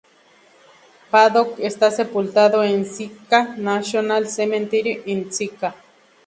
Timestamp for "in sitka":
5.05-5.75